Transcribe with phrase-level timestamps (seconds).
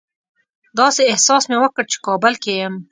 [0.79, 2.73] داسې احساس مې وکړ چې کابل کې یم.